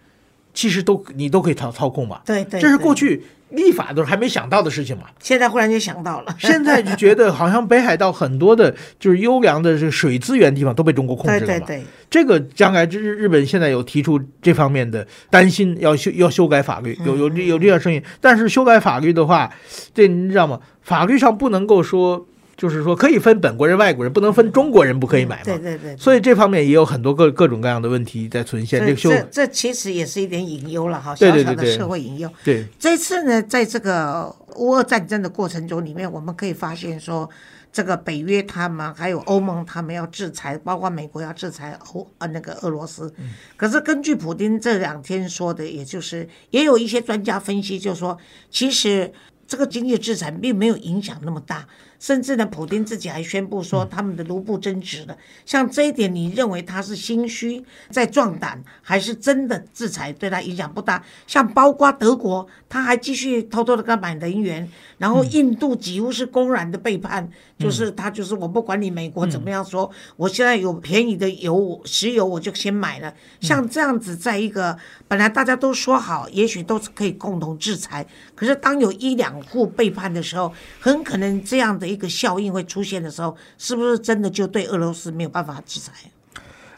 [0.53, 2.21] 其实都你都可以操操控嘛。
[2.25, 3.23] 对对，这是过去
[3.55, 5.03] 立法都还没想到的事情嘛。
[5.19, 11.45] 现在忽然就想到了， 现在就觉得好像北海道很多的就是优良的这个水资源地方都被中国控制了嘛。
[11.45, 18.01] 对对对，这个将来日日本现在有提出这方面的担心，要修要修改法律，有有有这样声音。
[18.21, 19.51] 但是修改法律的话，
[19.93, 20.59] 这你知道吗？
[20.81, 25.43] 法律上不能够说，就是说可以分本国人、外国人，不能分中国人不可以买嘛。
[25.43, 28.79] 对对对，所以这方面也有很多各各种各样的问题在存现。
[28.79, 32.31] 这个修这这其实也是一点隐忧了哈，小小的社会隐忧。
[32.43, 37.29] 对这次呢，在这个乌俄战争的过程中里面，我们可以发现说，
[37.73, 43.13] 这个北约他们还有欧盟他们要制裁，包括美国要制裁欧呃那个俄罗斯。
[43.57, 48.17] 可是根据普京这两天说的，也就是也有一些专家分析，就说
[48.49, 49.11] 其实
[49.45, 51.67] 这个经济制裁并没有影响那么大。
[52.05, 55.17] 甚至呢，普丁自己还宣布说他们的卢布增值了。
[55.43, 61.03] 像这一点，你认为他是心虚在壮胆，还是真的制裁对他影响不大？
[61.25, 73.11] 像包括德国，他还继续偷偷的购买能源，然后印度几乎是公然的背叛，就是他就是我不管你美国怎么样说，我现在有便宜的油石油我就先买了。
[73.41, 85.93] 像这样子，在一个本来大家都说好，也许都是可以共同制裁，可是当有一两户背叛的时候，很可能这样的一个效应会出现的时候，是不是真的就对俄罗斯没有办法制裁？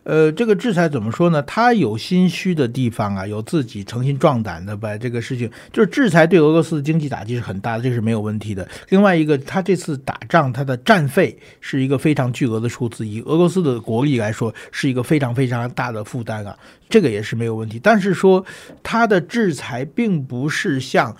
[0.03, 1.43] 呃，这个制裁怎么说呢？
[1.43, 8.65] 他有心虚的地方啊，有自己诚心壮胆的把这个事情，就是制裁对俄罗斯的经济打击是很大的，这是没有问题的。
[8.87, 17.77] 另外一个，他这次打仗，他的战费是一个非常巨额的数字，以俄罗斯的国力来说，是一个非常非常大的负担啊，这个也是没有问题。
[17.77, 18.45] 但是说
[18.81, 21.13] 他的制裁并不是像。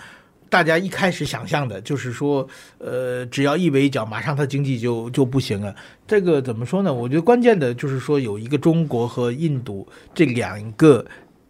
[0.48, 5.74] 大家一开始想象的就是说，呃，只要一围剿，马上他经济就就不行了。
[6.06, 6.92] 这个怎么说呢？
[6.92, 11.04] 我觉得关键的就是说，有一个中国和印度这两个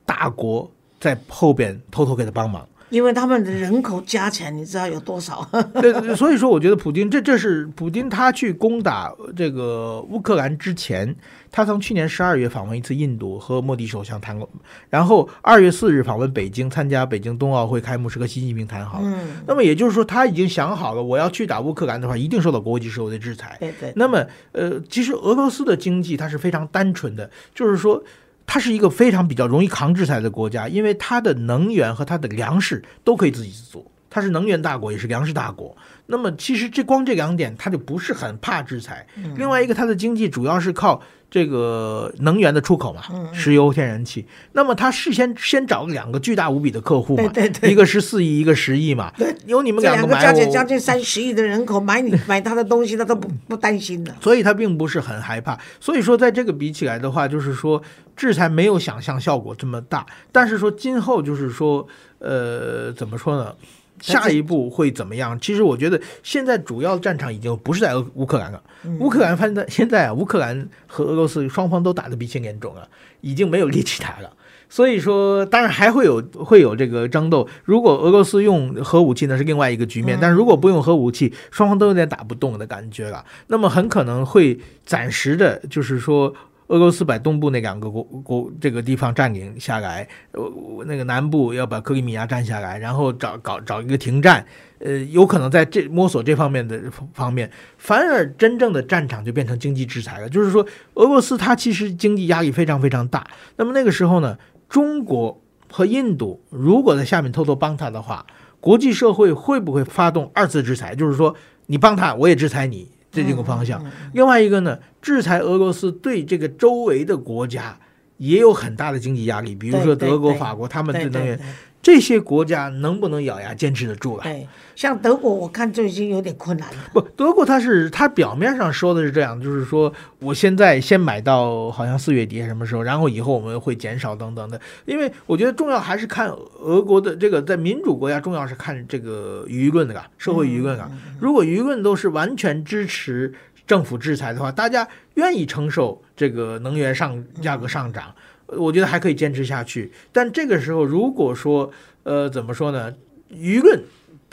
[0.05, 2.69] 大国在后边偷偷给他帮忙。
[2.91, 5.49] 因为他们的人口加起来，你知道有多少？
[5.81, 11.15] 对 对，所以说我觉得普京这这是普京他去攻打这个乌克兰之前，
[11.51, 14.49] 他从去年十二月访问一次印度，和莫迪首相谈过，
[14.89, 19.01] 然后二月四日访问北京，参加北京冬奥会开幕式和习近平谈好。
[19.03, 23.57] 嗯，那么也就是说，他已经想好了，我要去打乌克兰的话，一定受到国际社会的制裁。
[23.61, 23.93] 对对。
[23.97, 28.03] 那么，呃，其实俄罗斯的经济它是非常单纯的，就是说。
[28.49, 33.89] 它是一个非常比较容易扛制裁的国家，因为它的能源和它的粮食都可以自给自足。
[34.11, 35.77] 它是能源大国，也是粮食大国。
[36.07, 39.07] 那么，其实这光这两点，它就不是很怕制裁。
[39.37, 41.03] 另外一个，它的经济主要是靠。
[41.31, 43.03] 这个能源的出口嘛，
[43.35, 44.27] 石油、天然气。
[44.53, 47.31] 那么它事先先找两个巨大无比的客户嘛，
[47.65, 49.13] 一个十四亿，一个十亿嘛。
[49.19, 54.17] 对，有你们两个买加起来将近三十亿的人口买你 买他的东西，他都不不担心的。
[54.23, 55.59] 所以他并不是很害怕。
[55.79, 57.83] 所以说，在这个比起来的话，就是说
[58.17, 60.07] 制裁没有想象效果这么大。
[60.33, 61.87] 但是说今后就是说，
[62.21, 63.55] 呃，怎么说呢？
[64.01, 65.39] 下一步会怎么样？
[65.41, 68.63] 其实我觉得现在主要战场已经不是在乌克兰了。
[69.01, 72.89] 乌克兰现在现在啊，乌克兰和俄罗斯双方都打得鼻青脸肿了，
[73.21, 74.33] 已经没有力气打了。
[74.71, 77.49] 所以说，当然还会有会有这个争斗。
[77.65, 83.25] 如果俄罗斯用核武器，呢是另外一个局面；但如果不用核武器，双方都有点打不动的感觉了。
[83.47, 86.35] 那么很可能会暂时的，就是说。
[86.69, 90.53] 俄罗斯把东部那两个国国这个地方占领下来，呃，
[90.87, 94.45] 那个南部要把克里米亚占下来，然后找搞找一个停战，
[94.79, 96.79] 呃，有可能在这摸索这方面的
[97.15, 100.29] 方面，反而真正的战场就变成经济制裁了。
[100.29, 103.27] 就是说，俄罗斯它其实经济压力非常非常大。
[103.57, 104.37] 那么那个时候呢，
[104.69, 108.27] 中国和印度如果在下面偷偷帮他的话，
[108.61, 110.95] 国际社会会不会发动二次制裁？
[110.95, 112.91] 就是说，你帮他，我也制裁你。
[113.11, 117.79] 这几个方向，另外一个呢，制裁俄罗斯对这个周围的国家
[118.19, 121.39] 也有很大的经济压力，比如说德国、法国，他们的能源。
[121.81, 124.25] 这些国家能不能咬牙坚持得住了？
[124.25, 126.77] 对，像德国，我看就已经有点困难了。
[126.93, 134.61] 不，德国它是它表面上说的是这样，就是说我现在先买到好像四月底什么时候，然后以后我们会减少等等的。
[134.85, 136.29] 因为我觉得重要还是看
[136.61, 140.91] 俄国的这个在民主国家，重要是看这个舆论的啊，社会舆论啊。
[141.21, 143.33] 如果舆论都是完全支持
[143.67, 148.13] 政府制裁的话，大家愿意承受这个能源上价格上涨。
[148.57, 151.71] 我觉得还可以坚持下去，但这个时候如果说，
[152.03, 152.95] 呃，怎么说呢？
[153.31, 153.83] 舆论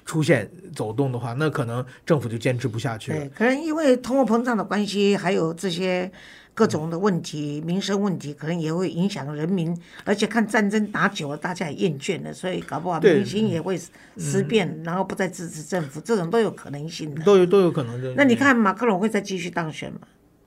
[0.05, 3.19] 出现走动的话，那可能政府就坚持不下去了。
[3.19, 6.09] 对，可能因为通货膨胀的关系，还有这些
[6.53, 9.77] 各种的问题、民生问题，可能也会影响人民。
[10.05, 13.77] 而且看战争打久了，大家也厌倦了，所以搞不好民心也会
[14.15, 17.21] 思变，然后不再支持政府，这种都有可能性的。
[17.25, 18.13] 都有都有可能的。
[18.15, 19.99] 那你看马克龙会再继续当选吗？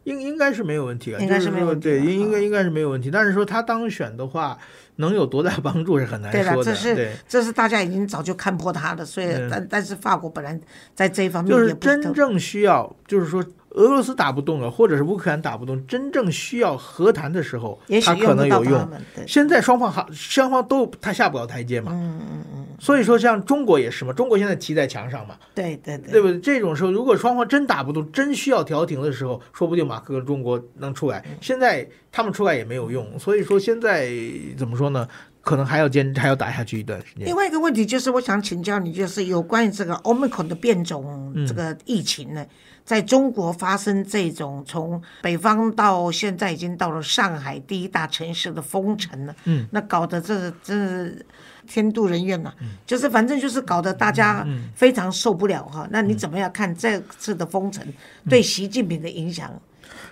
[0.08, 1.84] 应应该是没有问题啊，应该是没有问题。
[1.88, 3.10] 对，应应该应该是没有问题。
[3.10, 4.58] 但是说他当选的话，
[4.96, 6.64] 能有多大帮助是很难说的。
[6.64, 10.58] 这是这是大家已经早就看破他的，所以但但是法国本来
[10.94, 13.44] 在这一方面就是真正需要，就是说。
[13.78, 18.88] 俄罗斯打不动了，或者是乌克兰打不动，真正需要和谈的时候，他可能有用。
[19.26, 21.92] 现在双方好，双方都他下不了台阶嘛。
[21.94, 22.66] 嗯嗯嗯。
[22.80, 25.36] 所以说，像中国也是嘛，中国现在骑在墙上嘛。
[25.54, 26.10] 对对对。
[26.10, 26.40] 对不对？
[26.40, 31.24] 这种时候，如果双方真打不动，真需要调停的时候，说不定马克和中国能出来。
[31.40, 34.10] 现在他们出来也没有用，所以说现在
[34.56, 35.06] 怎么说呢？
[35.40, 37.24] 可能还要坚，还要打下去一段时间。
[37.26, 42.44] 另外一个问题就是，我想请教你，就是有关于这个 Omicron 的变种这个疫情呢？
[42.88, 51.26] 在中国发生这种从北方到现在已经到了上海第一大城市的封城了，嗯，那搞得这真是
[51.66, 52.50] 天妒人怨呐，
[52.86, 54.42] 就是反正就是搞得大家
[54.74, 55.86] 非常受不了哈。
[55.90, 57.86] 那你怎么样看这次的封城
[58.26, 59.52] 对习近平的影响？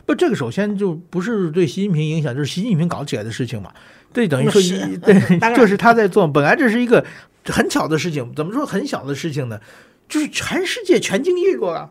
[0.04, 3.72] 不，这个首先就不是对习近平影响，就是习近平搞起来的事情嘛。
[4.12, 5.18] 对，等于说一对，
[5.56, 6.28] 这是他在做。
[6.28, 7.02] 本来这是一个
[7.46, 9.58] 很巧的事情，怎么说很小的事情呢？
[10.10, 11.90] 就是全世界全经历过了。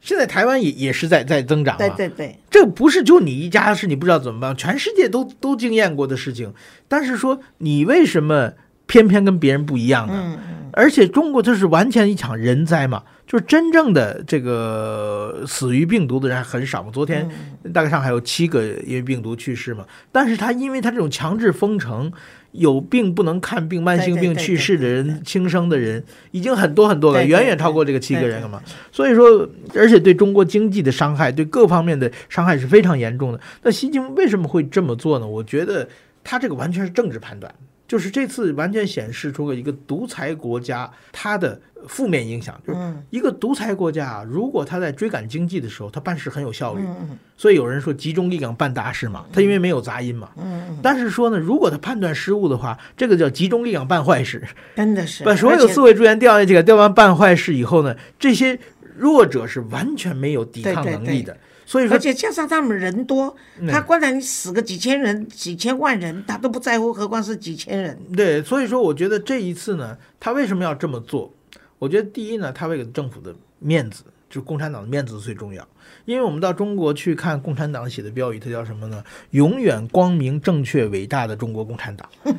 [0.00, 6.52] 现在台湾也也是在在增长对对对，这不是就你一家事，你不知道怎么办，全世界都都经验过的事情。
[6.86, 8.52] 但是说你为什么
[8.86, 10.14] 偏偏跟别人不一样呢？
[10.16, 10.70] 嗯嗯。
[10.72, 16.90] 而且中国这是完全一场人灾嘛，就是真正的这个死于病毒的人还很少嘛。
[16.92, 17.28] 昨天
[17.72, 22.12] 大概上海有七个因为病毒去世嘛，但是他因为他这种强制封城。
[22.52, 28.62] 有病不能看病、慢性病去世的人、轻生的人已经很多很多了，远远超过这个七个人了嘛。
[28.90, 33.40] 所以说，而且对中国经济的伤害、对各方面的伤害是非常严重的。
[33.62, 35.26] 那习近平为什么会这么做呢？
[35.26, 35.88] 我觉得
[36.24, 37.54] 他这个完全是政治判断，
[37.86, 50.30] 就是这次完全显示出了一个独裁国家他的负面影响，就是嗯一个独裁国家啊，如果他在追赶经济的时候，他办事很有效率，嗯所以有人说集中力量办大事嘛，他因为没有杂音嘛。
[50.36, 54.42] 嗯，但是说呢，如果他判断失误的话，这个叫集中力量办坏事，
[54.74, 58.58] 真的是把所有而且四位助员调下去，给调完办坏事以后呢，这些
[58.96, 61.36] 弱者是完全没有抵抗能力的。
[61.64, 67.96] 所以说而，且加上他们人多，嗯他光然你死个几千人、几千万人，他都不在乎，何况是几千人？
[68.16, 71.30] 对，所以说我觉得这一次呢，他为什么要这么做？
[71.78, 75.66] 我觉得第一呢，他为了政府的面子，就是共产党的面子最重要。
[76.04, 79.02] 因为我们到中国去看共产党写的标语，它叫什么呢？
[79.30, 82.08] 永远光明正确伟大的中国共产党。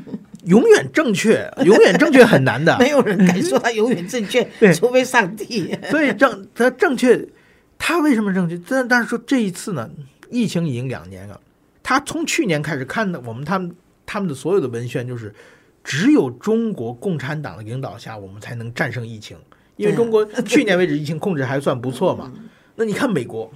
[0.45, 2.77] 永远正确，永远正确很难的。
[2.79, 5.75] 没有人敢说他 永远正确，除非上帝。
[5.89, 7.27] 所以正他正确，
[7.77, 8.59] 他为什么正确？
[8.67, 9.89] 但但是说这一次呢，
[10.29, 11.39] 疫情已经两年了，
[11.83, 13.75] 他从去年开始看的我们他们
[14.05, 15.33] 他们的所有的文宣就是，
[15.83, 19.37] 只有中国共产党的领导下，我们才能战胜疫情，
[19.75, 22.31] 因为中国去年为止疫情控制还算不错嘛。
[22.75, 23.51] 那你看美国，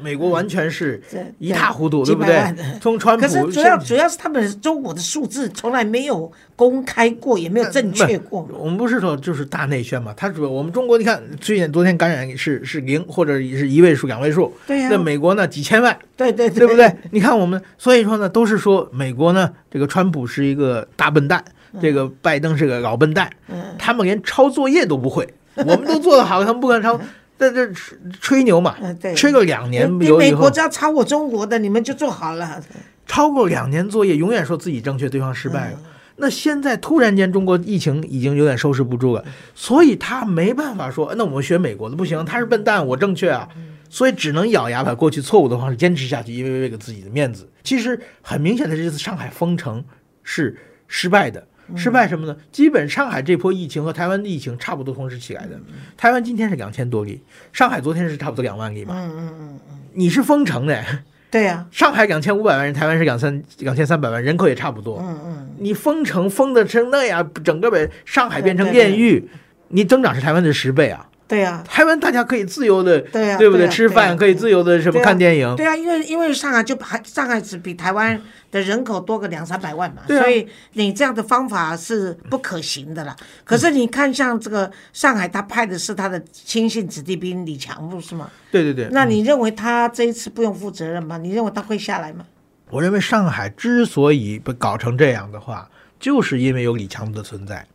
[0.00, 1.02] 美国完全是
[1.38, 2.54] 一塌糊涂，对不对？
[2.80, 8.48] 从川普可是主要主要是他们中国的数字从来没有公开过，也没有正确过。
[8.56, 10.14] 我们不是说就是大内宣嘛？
[10.16, 16.94] 他主要我们中国你看，最近昨天感染是是零或者是一位数、两位数，对呀那美国呢几千万，对对对不对？
[17.10, 21.44] 你看我们，所以说呢，都是说美国呢，这个川普是一个大笨蛋，
[21.80, 26.98] 这个拜登是个老笨蛋，嗯他们连抄作业都不会，我们都做得好，他们不敢抄，
[27.36, 28.76] 在这吹吹牛嘛
[29.16, 32.62] 吹个两年美国只要抄我中国的，你们就做好了。
[33.06, 35.80] 超过两年作业，永远说自己正确，对方失败了。
[36.16, 43.48] 那现在突然间中国疫情已经有点收拾不住了，所以他没办法说，那我们学美国的不行，他是笨蛋，我正确啊，
[43.88, 47.48] 所以只能咬牙把过去错误的方式坚持下去，因为为了自己的面子。
[47.62, 49.82] 其实很明显的，这次上海封城
[50.22, 51.46] 是失败的。
[51.76, 52.36] 失败什么呢？
[52.50, 55.58] 基本上海这波疫情和台湾的疫情差不多同时起来的。
[55.96, 58.94] 台湾今天是两千多例，上海昨天是差不多两万例嘛。
[58.96, 60.84] 嗯嗯嗯嗯，你是封城的，
[61.30, 64.98] 对呀，上海两千五百万人，台湾是两三两千三百万，人口也差不多。
[65.00, 69.28] 嗯嗯，你封城封的成那样，整个北上海变成对对炼狱，
[69.68, 71.08] 你增长是台湾的十倍啊！
[71.28, 78.18] 对呀，台湾大家可以自由的，对呀对不对呀吃饭可以自由的什么看电影，对啊，因为因为上海就还上海只比台湾
[78.50, 83.14] 的人口多个两三百万嘛，所以你这样的方法是不可行的啦。
[83.44, 88.30] 可是你看，像这个上海，他派的是他的亲信子弟兵李强，不是吗？
[88.50, 88.88] 对对对。
[88.90, 91.18] 那你认为他这一次不用负责任吗？
[91.18, 92.24] 你认为他会下来吗？
[92.70, 95.68] 我认为上海之所以被搞成这样的话，
[96.00, 97.66] 就是因为有李强的存在。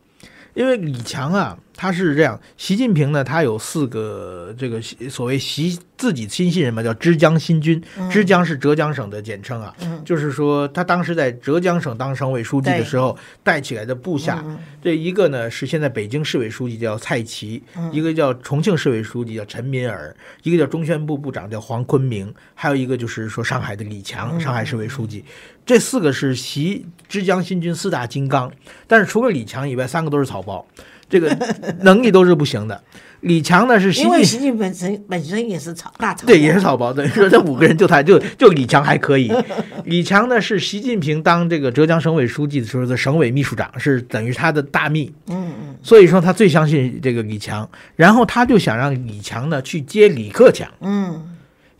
[0.54, 7.82] 因为李强啊，他是这样，习近平呢，他有四个这个所谓习自己亲信人嘛，叫枝江新军。
[8.10, 14.44] 枝江是浙江省的简称啊，就是说他当时在浙江省当省委书记的时候带起来的部下。
[14.82, 25.24] 这一个呢是现在北京市委书记叫蔡奇，一个叫重庆市委书记叫陈敏尔，一个叫中宣部部长叫黄坤明，还有一个就是说上海的李强，上海市委书记。
[25.66, 28.52] 这四个是习枝江新军四大金刚，
[28.86, 30.64] 但是除了李强以外，三个都是草包，
[31.08, 31.36] 这个
[31.80, 32.80] 能力都是不行的。
[33.24, 36.92] 李强呢是习近因为习近平本身本身也是草大草，对，也是草包。
[36.92, 39.32] 等于说这五个人就他就就李强还可以。
[39.86, 45.10] 李强呢是习近平当这个浙江省委书记的时候的省委秘书长，是等于他的大秘。
[45.28, 50.70] 嗯嗯所以说他最相信这个李强，然后他就想让李强呢去接李克强。
[50.82, 51.33] 嗯，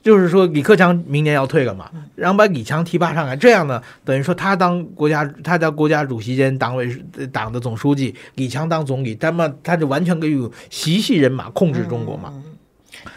[0.04, 12.34] 就是说李克强明年要退了嘛，然后把李强提拔上来，这样呢，等于说他当国家他当国家主席兼党委呃党的总书记，李强当总理，那么他就完全可以用习系人马控制中国嘛。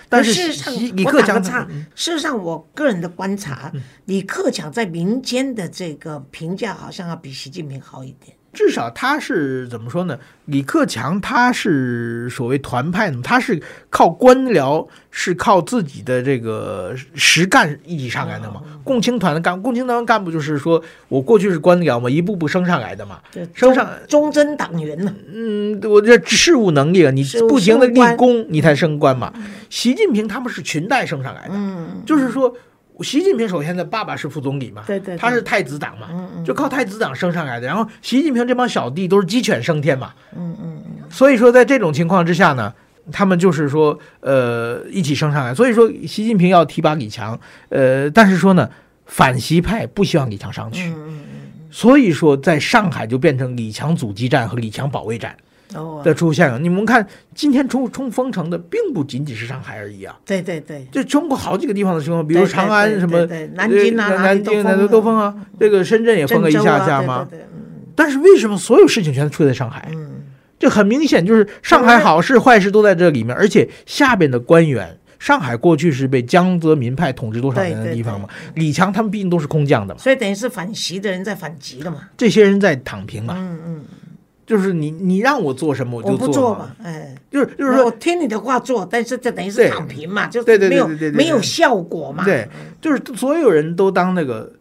[0.08, 1.44] 但是事实上李克强
[1.94, 8.37] 事实上我个人的观察，嗯李克强在民间的这个评价好像要比习近平好一点。
[8.58, 10.18] 至少他是怎么说呢？
[10.46, 18.64] 李克强他是所谓团派呢，他是靠官僚，是靠自己的这个实干一起上来的嘛。
[18.84, 23.20] 共青团的干，共青团干部就是说我过去是官僚嘛，一步步升上来的嘛。
[23.54, 25.14] 升上忠贞党员呢？
[25.32, 29.32] 嗯，我这事务能力啊，你不停的立功，你才升官嘛。
[29.70, 32.52] 习近平他们是裙带升上来的，嗯，就是说。
[33.04, 37.68] 习近平首先的爸爸是副总理嘛，对对对他是太子党嘛，嗯嗯就靠太子党升上来的。
[37.68, 42.74] 然后习近平这帮小弟都是鸡犬升天嘛，嗯嗯嗯，所以说在这种情况之下呢，
[43.12, 45.54] 他们就是说呃一起升上来。
[45.54, 48.70] 所以说习近平要提拔李强，呃，但是说呢
[49.06, 51.20] 反习派不希望李强上去，嗯嗯
[51.70, 55.36] 所以说在上海就变成李强阻击战和李强保卫战。
[56.04, 56.58] 的出现了。
[56.60, 67.26] 你们看，今天冲冲封城的并不仅仅是上海而已啊，对对对，就中国好几个地方的情况，比如长安什么，南京啊南京那封了都封啊，这个深圳也封了一下下嘛。
[67.30, 67.64] 对对对，嗯
[67.96, 69.90] 但是为什么所有事情全出在上海？
[69.92, 70.24] 嗯，
[70.60, 74.98] 这很明显，就是上海好事坏事都在这里面，而且下边的官员。
[75.20, 78.30] 上海过去是被江泽民派统治多少年的地方嘛？
[78.54, 82.02] 李强他们毕竟都是空降的嘛，所以等于是反袭的人在反击了嘛。
[82.16, 83.34] 这些人在躺平嘛。
[83.36, 83.82] 嗯嗯，
[84.48, 86.72] 就是你你让我做什么我就做嘛。
[86.84, 92.26] 哎，就是就是说我听你的话做，但是这等于是躺平嘛，就是没有没有效果嘛。
[92.26, 92.48] 对，
[92.82, 94.52] 就是所有人都当那个。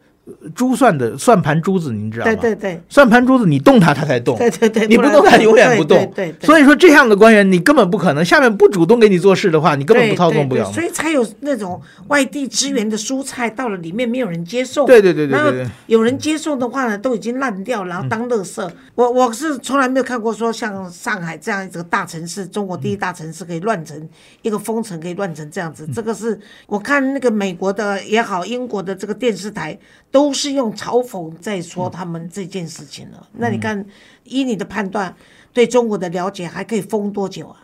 [0.54, 2.34] 珠算的算盘珠子，您知道吗？
[2.34, 4.36] 对对对，算盘珠子，你动它，它才动。
[4.36, 5.98] 对对对，你不动它，永远不动。
[6.14, 6.46] 对对。
[6.46, 10.70] 所以说，这样的官员你根本不可能，下面不主动给你做事的话，你根本不操纵不了。
[10.72, 14.84] 所以才有那种外地支援的蔬菜到了里面没有人接受。
[14.84, 15.66] 对对对对对。
[15.86, 18.68] 有人接受的话呢，都已经烂掉，然后当垃圾。
[18.96, 24.08] 我我是从来没有看过说像上海这样一个大城市，中国第一大城市可以乱成
[24.42, 25.86] 一个封城，可以乱成这样子。
[25.94, 29.78] 这个是我看那个美国的也好，英国的这个电视台
[30.16, 30.72] 都是用。
[30.74, 33.84] 嘲讽在说他们这件事情了，那你看，
[34.24, 35.14] 依你的判断，
[35.52, 37.56] 对中国的了解还可以封多久啊？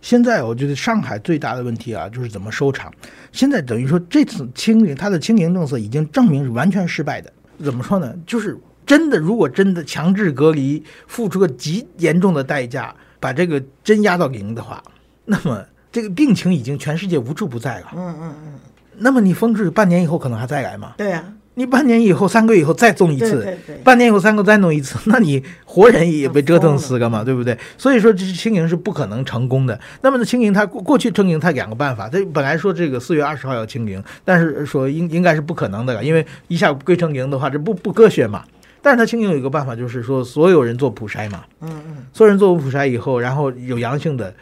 [0.00, 2.90] 现在我觉得上海最大的问题啊，就是怎么收场。
[3.30, 7.30] 现在等于说这次清零，它的清零政策已经证明是完全失败的。
[7.62, 8.14] 怎么说呢？
[8.26, 14.82] 就是真的，如果真的强制隔离，付出个极严重的代价，把这个真压到零的话，
[15.24, 17.92] 那么这个病情已经全世界无处不在了。
[17.96, 18.58] 嗯嗯嗯。
[18.96, 20.94] 那么你封制半年以后可能还再来吗？
[20.96, 21.24] 对呀。
[21.58, 27.58] 你半年以后、三个月以后再种一次，半年以后、三个再弄一次， 那你活人也被折腾死了嘛，对不对？
[27.76, 29.78] 所以说，这清零是不可能成功的。
[30.00, 38.44] 那么呢，清零它过过去清零它两个办法，它本来说这个四月二十号要清零，但是说应应该是不可能的，因为一下归成零的话，这不不科学嘛。
[38.80, 44.32] 但是它清零有一个办法，就是说所有人做普筛嘛，嗯嗯，所有人做普筛以后，然后有阳性的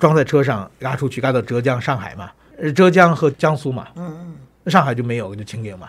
[0.00, 2.28] 装在车上拉出去，拉到浙江、上海嘛，
[2.74, 5.86] 浙江和江苏嘛，嗯嗯，上海就没有就清零嘛。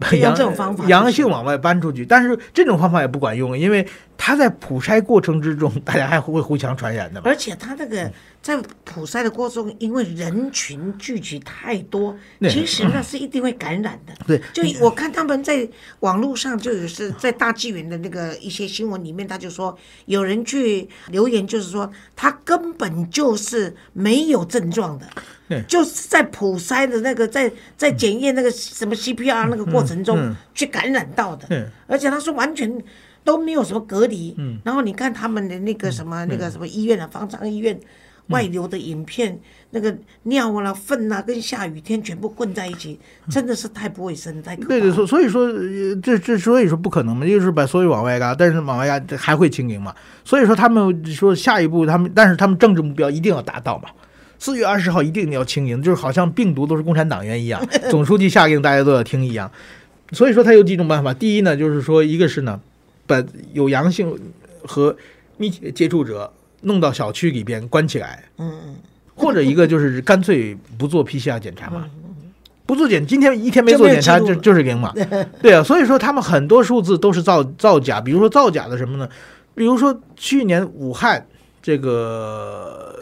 [0.20, 3.86] 用这种方法，阳性往外搬出去，但是这种方法也不管用，因为
[4.16, 7.20] 他在普筛过程之中， 大家还会互相传染的。
[7.24, 8.10] 而且他那个
[8.40, 14.14] 在普筛的过程中，因为人群聚集太多，其实那是一定会感染的。
[14.26, 15.68] 对，就我看他们在
[16.00, 19.76] 网络上就有是在大纪元的那个一些新闻里面，他就说
[20.06, 25.06] 有人去留言，就是说他根本就是没有症状的。
[25.66, 32.70] 就是在普筛的那个，在在检验那个什么 CPR 那个过程中去感染到的，而且他说完全
[33.24, 34.36] 都没有什么隔离。
[34.62, 37.80] 然后你看他们的那个什么那个什么医院啊，方舱医院
[38.28, 39.38] 外流的影片，
[39.70, 42.98] 那个尿啊、粪啊，跟下雨天全部混在一起，
[43.30, 44.68] 真的是太不卫生，太可怕。
[44.68, 45.50] 对对，所所以说
[46.02, 49.94] 这这所以说不可能嘛，就是把所有往外拉，但是往外拉这还会清零嘛。
[50.24, 53.88] 所以说他们说下一步他们，但是他们政治目标一定要达到嘛。
[54.38, 57.60] 四月二十号一定要清零，就是好像病毒都是共产党员一样，
[57.90, 59.50] 总书记下令大家都要听一样。
[60.12, 62.60] 所以说他有几种办法，第一呢，就是说一个是呢，
[63.06, 63.22] 把
[63.52, 64.16] 有阳性
[64.62, 64.96] 和
[65.38, 68.76] 密切接触者弄到小区里边关起来，嗯嗯，
[69.14, 71.84] 或者一个就是干脆不做 PCR 检查嘛，
[72.66, 74.92] 不做检，今天一天没做检查就就是零嘛，
[75.42, 79.08] 对啊，所以说他们很多数字都是造造假，比如说造假的什么呢？
[79.54, 81.26] 比如说去年武汉
[81.62, 82.94] 这个。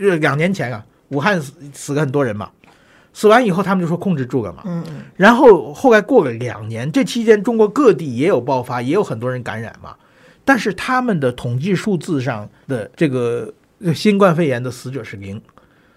[0.00, 2.48] 是两年前啊，武汉死死了很多人嘛，
[3.12, 9.96] 死完以后他们就说控制住了嘛，嗯嗯，然后后来过了两年，这期间中国各地也有爆发，也有很多人感染嘛，
[10.48, 13.52] 但是他们的统计数字上的这个
[13.94, 15.38] 新冠肺炎的死者是零。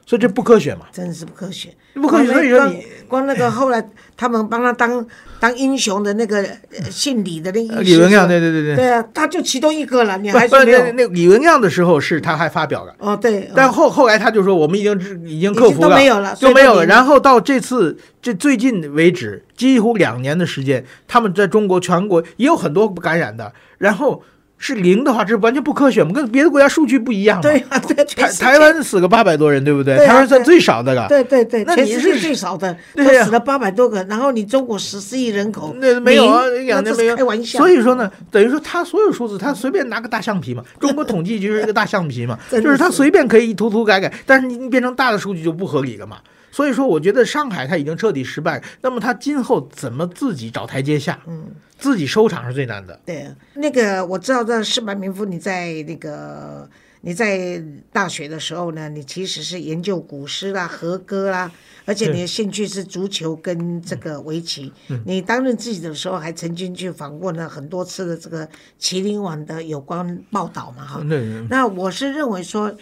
[0.05, 0.87] 所以这不科学嘛？
[0.91, 2.33] 真的是不科学，不科学。
[2.33, 3.81] 所以说你光那个后来
[4.17, 5.07] 他们帮他当
[5.39, 6.45] 当英雄的那个
[6.89, 10.17] 姓李的那个李文亮，对对对对，对啊，他就其中一个了。
[10.17, 13.49] 你还是没有那李文亮的时候是他还发表了哦，对。
[13.55, 16.85] 但后后来他就说我们已经已经克服了，没有了，就没有了。
[16.85, 24.21] 然后到这次这最近为止，几乎两年的时间，他们在中国全国也有很多不感染的，然后。
[24.61, 26.11] 是零的话，这完全不科学嘛？
[26.13, 27.41] 跟别的国家数据不一样。
[27.41, 28.05] 对啊，对。
[28.05, 29.97] 台台湾死个八百多人，对不对？
[30.05, 31.07] 台湾算最少的了。
[31.09, 37.15] 对对对，那你是最少的，他死了八百多个，然后你中国十四亿人口，那没有啊，两年没有。
[37.15, 37.57] 开玩笑。
[37.57, 46.17] 所以说呢，等于说他所有数字，他随便拿个大橡皮嘛， 中国统计局是一个大橡皮嘛， 就是他随便可以涂涂改改，但是你变成大的数据就不合理了嘛。
[46.53, 48.61] 所以说，我觉得上海它已经彻底失败。
[48.81, 51.17] 那么它今后怎么自己找台阶下？
[51.25, 51.45] 嗯，
[51.81, 52.97] 自己收场是最难的。
[53.05, 56.69] 对，那个我知道，在施白明夫，你在那个
[57.01, 57.61] 你在
[57.91, 61.51] 大学的时候呢，你其实是研究古诗啦、和歌啦，
[61.85, 64.71] 而且你的兴趣是足球跟这个围棋。
[65.05, 68.47] 你担任自己的时候，还曾经去访问了很多次的这个
[68.79, 70.85] 《麒麟网》的有关报道嘛？
[70.85, 71.01] 哈，
[71.49, 72.73] 那我是认为说。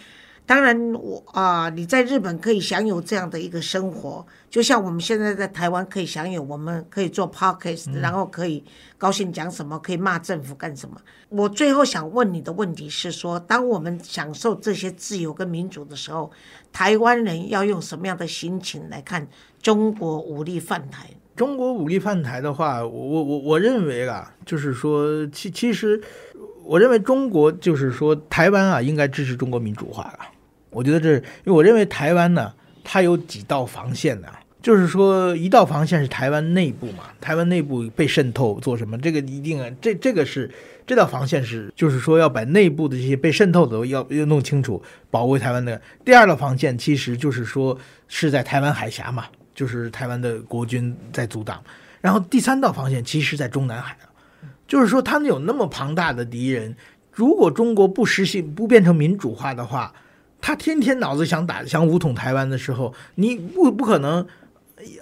[0.50, 8.64] 当然我啊、你在日本可以享有这样的一个生活，就像我们现在在台湾可以享有，我们可以做 podcast，、然后可以
[8.98, 10.96] 高兴讲什么，可以骂政府干什么。
[11.28, 16.28] 我最后想问你的问题是说，当我们享受这些自由跟民主的时候，
[16.72, 19.28] 台湾人要用什么样的心情来看
[19.62, 21.08] 中国武力犯台？
[21.36, 26.02] 中国武力犯台的话，我我我我认为啊，就是说，其其实，
[26.64, 30.26] 我认为中国就是说，台湾啊，应该支持中国民主化啊。
[30.70, 32.52] 我觉得这，因为我认为台湾呢，
[32.82, 34.28] 它有几道防线呢、
[34.62, 40.50] 就是说，一道防线是台湾内部嘛，台湾内部被渗透做什么，这个一定啊，这这个是
[40.86, 45.80] 这道防线是，就是说要把内部的这些被渗透的要要弄清楚，保卫台湾的。
[46.04, 51.62] 第二道防线其实就是说是在台湾海峡嘛，就是台湾的国军在阻挡。
[52.00, 53.96] 然后第三道防线其实在中南海，
[54.66, 56.74] 就是说他们有那么庞大的敌人，
[57.12, 59.92] 如果中国不实行不变成民主化的话，
[60.40, 64.26] 他天天脑子想打想武统台湾的时候，你不不可能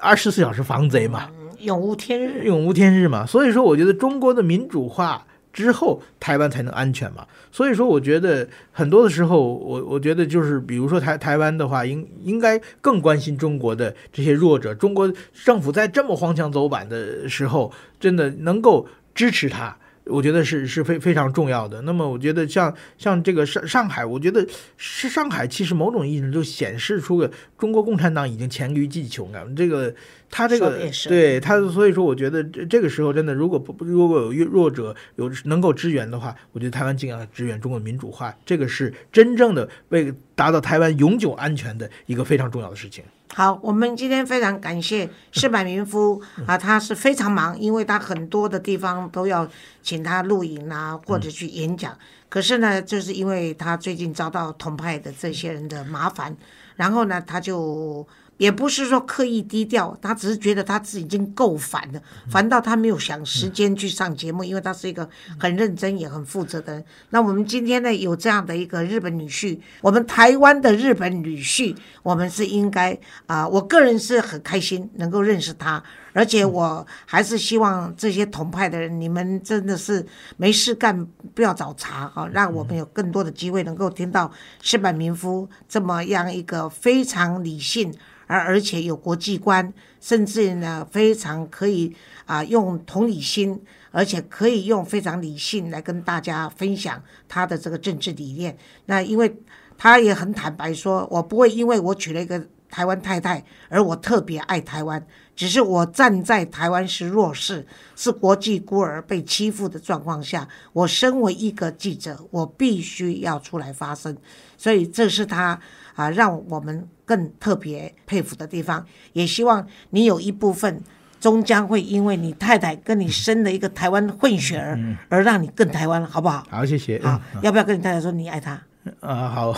[0.00, 1.30] 二十四小时防贼嘛，
[1.60, 2.44] 永无天日。
[2.44, 3.24] 永无天日嘛。
[3.24, 7.26] 所以说，我觉得中国的民主化之后，台湾才能安全嘛。
[7.50, 14.74] 所以说，我觉得很多的时候，我我觉得就是，比如说台台湾的话，应应该更关心中国的这些弱者。
[14.74, 15.12] 中国
[15.44, 19.76] 政府在这么荒腔走板的时候，真的能够支持他。
[20.08, 21.82] 我觉得是是非非常重要的。
[21.82, 24.46] 那么，我觉得像像这个上上海，我觉得
[24.76, 29.46] 是上海，其实某种意义上就显示出了中国共产党已经黔驴技穷了。
[29.56, 29.94] 这个
[30.30, 43.04] 他这个对他，所以说我觉得这这个时候真的，如果不如果有弱弱者有能够支援的话，我觉得台湾尽量支援中国民主化，这个是真正的为达到台湾永久安全的一个非常重要的事情。
[43.34, 49.46] 好，我们今天非常感谢施柏明夫啊，他是非常忙，因为他很多的地方都要
[49.82, 51.96] 请他录影啊，或者去演讲。
[52.28, 56.36] 可是呢，就是因为他最近遭到同派的这些人的麻烦，
[56.76, 58.06] 然后呢，他就
[58.38, 65.08] 也不是说刻意低调，他只是觉得他自己已经够烦了，烦到他没有想时间去上节目，因为他是一个
[65.38, 66.84] 很认真也很负责的人。
[67.10, 75.82] 那我们今天呢，有这样的一个日本女婿，我们台湾的日本女婿，我们是应该啊、我个人是很开心能够认识他，
[76.12, 84.30] 而且我还是希望这些同派的人，你们真的是没事干，不要找茬啊，让我们有更多的机会能够听到
[84.62, 87.92] 石板民夫这么样一个非常理性。
[88.28, 91.92] 而而且有国际观，甚至呢非常可以
[92.26, 93.60] 啊、用同理心，
[93.90, 98.56] 而且可以用非常理性来跟大家分享他的这个政治理念。
[98.86, 99.34] 那因为
[99.76, 105.02] 他也很坦白说，我不会因为我娶了一个台湾太太而我特别爱台湾，
[105.34, 107.66] 只是我站在台湾是弱势，
[107.96, 114.14] 是国际孤儿被欺负的状况下，我身为一个记者，我必须要出来发声。
[114.58, 115.58] 所以这是他
[115.94, 118.84] 啊，让我们更特别佩服的地方。
[119.14, 120.82] 也希望你有一部分
[121.18, 124.78] 终将会因为你太太跟你生了一个台湾混血儿，
[125.08, 126.46] 而让你更台湾了，好不好？
[126.50, 127.00] 好，谢谢。
[127.00, 128.62] 好，要不要跟你太太说你爱她？
[129.00, 129.50] 啊，好。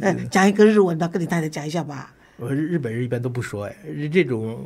[0.00, 2.12] 呃，讲一个日文的，跟你太太讲一下吧。
[2.36, 3.76] 我日日本人一般都不说哎，
[4.10, 4.58] 这种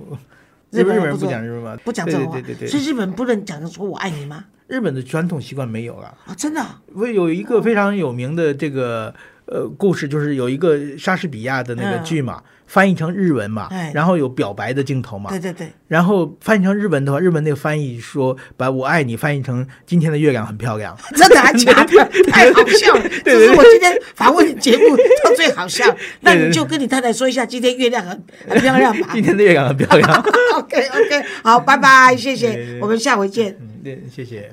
[0.71, 1.77] 日本人不讲日文吗？
[1.85, 4.45] 不讲这种话，对对对对所以日本不能讲说我爱你吗？
[4.69, 6.09] 日本的传统习惯没有了。
[6.27, 9.15] 啊，真的啊、我有一个非常有名的这个
[9.51, 20.97] 呃故事，就是有一个莎士比亚的那个嗯剧嘛，翻译成日文嘛哎，然后有表白的镜头嘛对，对对，然后翻译成日文的话，日文那个翻译说把我爱你翻译成今天的月亮很漂亮。
[21.17, 22.09] 真的还假的？
[22.31, 23.03] 太好笑了！
[23.25, 25.85] 这是我今天访问节目到最好笑。
[26.21, 30.23] 那你就跟你太太说一下，今天月亮很很漂亮吧 今天的月亮很漂亮。
[30.57, 33.57] ？OK OK，好，拜拜，谢谢我们下回见。
[33.61, 34.53] 嗯，对，谢谢。